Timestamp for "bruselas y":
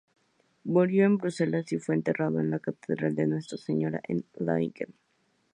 1.19-1.77